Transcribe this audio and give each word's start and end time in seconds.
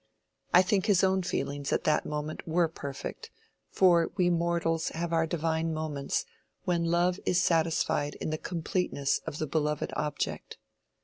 I 0.51 0.63
think 0.63 0.87
his 0.87 1.03
own 1.03 1.21
feelings 1.21 1.71
at 1.71 1.83
that 1.83 2.07
moment 2.07 2.47
were 2.47 2.67
perfect, 2.67 3.29
for 3.69 4.11
we 4.17 4.31
mortals 4.31 4.89
have 4.89 5.13
our 5.13 5.27
divine 5.27 5.75
moments, 5.75 6.25
when 6.63 6.85
love 6.85 7.19
is 7.23 7.39
satisfied 7.39 8.15
in 8.15 8.31
the 8.31 8.39
completeness 8.39 9.19
of 9.27 9.37
the 9.37 9.45
beloved 9.45 9.93
object. 9.95 10.57